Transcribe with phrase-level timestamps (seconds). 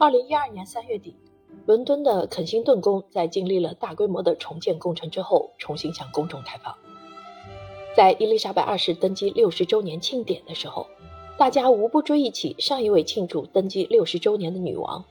[0.00, 1.14] 二零一二年三月底，
[1.66, 6.74] 伦敦的肯辛顿宫在经历了大规模的重建工程之后，重新向公众开放。
[7.94, 10.86] 在伊丽莎白二世登基六十周年庆典的时候，
[11.36, 15.04] 大家无不追忆起上一位庆祝登基六十周年的女王，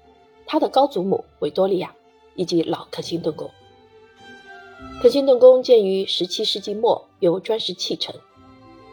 [0.48, 1.94] 她的高祖母维多利亚，
[2.34, 3.48] 以及老肯辛顿宫。
[5.04, 8.16] 肯辛顿宫建于十七世纪末，由砖石砌成。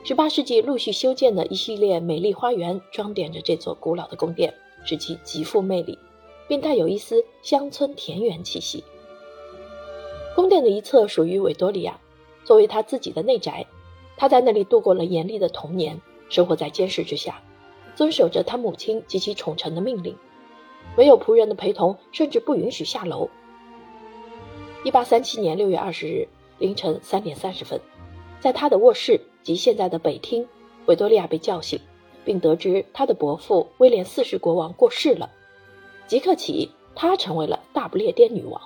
[0.04, 4.52] 十八世纪陆续修建的一系列美丽花园装点着这座古老的宫殿，
[4.86, 5.98] 使其极富魅力，
[6.48, 8.82] 并带有一丝乡村田园气息。
[10.34, 12.00] 宫殿的一侧属于维多利亚，
[12.44, 13.66] 作为她自己的内宅，
[14.16, 17.42] 她在那里度过了严厉的童年，生活在监视之下，
[17.94, 20.16] 遵守着她母亲及其宠臣的命令，
[20.96, 23.28] 没有仆人的陪同，甚至不允许下楼。
[24.84, 27.80] 一八三七年六月二十日凌晨三点三十分，
[28.40, 29.20] 在他的卧室。
[29.46, 30.44] 及现在的北厅，
[30.86, 31.78] 维多利亚被叫醒，
[32.26, 35.30] 并得知他的伯父威廉四世国王过世了。
[36.06, 38.60] 即刻起，她成为了大不列颠女王。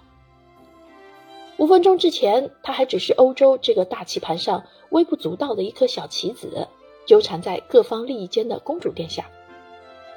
[1.59, 6.67] 五分钟之前，她还只是欧洲这个大棋盘上微不足道的一颗小棋子，
[7.07, 9.29] 纠缠在各方利益间的公主殿下。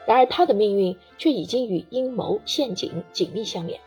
[0.08, 3.80] 然而，她的命运却已经与阴谋陷阱紧密相连。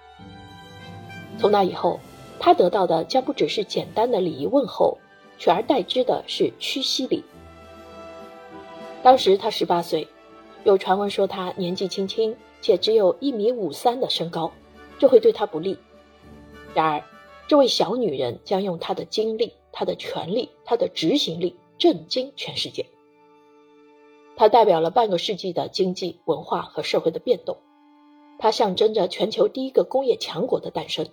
[1.38, 1.98] 从那以后，
[2.38, 4.98] 她得到的将不只是简单的礼仪问候。
[5.38, 7.22] 取而代之的是屈膝礼。
[9.06, 10.08] 当时他十八岁，
[10.64, 14.50] 有传闻说他年纪轻轻且只有一米五三的身高，
[14.98, 15.78] 这会对他不利。
[16.74, 17.04] 然而，
[17.46, 22.84] 这位小女人将用她的精力、她的权力、她的执行力震惊全世界。
[24.34, 27.58] 她代表了半个世纪的经济、文化和社会的变动，
[28.40, 31.06] 她象征着全球第一个工业强国的诞生。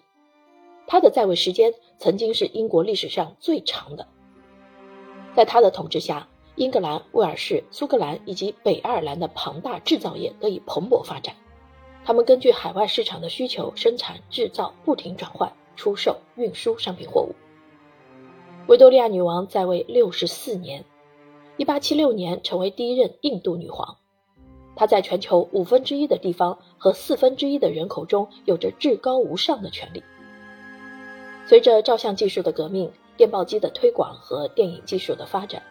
[0.87, 4.07] 她的在位时间曾经是英国历史上最长的。
[5.35, 11.35] 在他的统治下，英格兰、威尔士、苏格兰以及北爱尔兰的庞大制造业得以蓬勃发展。
[12.05, 17.33] 他们根据海外市场的需求生产、制造，不停转换、出售、运输商品货物。
[18.67, 20.85] 维多利亚女王在位六十四年
[21.57, 23.97] ，1876年成为第一任印度女皇。
[24.75, 30.03] 她在全球五分之一的地方和四分之一的人口中有着至高无上的权利。
[31.45, 32.91] 随着照相技术的革命。
[33.15, 35.61] 电报机的推广和电影技术的发展，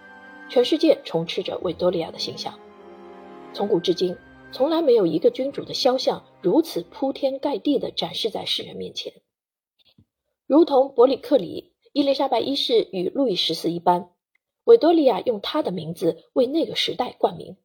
[0.48, 2.58] 全世界充斥着维多利亚的形象。
[3.54, 4.16] 从古至今，
[4.53, 9.12] 从来没有一个君主的肖像如此铺天盖地地展示在世人面前。
[10.47, 14.10] 如同伯里克里、伊丽莎白一世与路易十四一般，
[14.64, 17.56] 维多利亚用她的名字为那个时代冠名。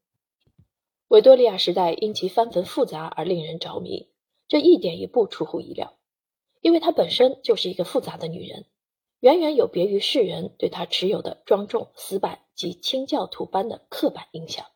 [1.10, 4.10] 维多利亚时代因其繁文复杂而令人着迷，
[4.48, 5.98] 这一点也不出乎意料，
[6.62, 8.66] 因为她本身就是一个复杂的女人。
[9.20, 14.68] 远远有别于世人对他持有的庄重、死板及清教徒般的刻板印象。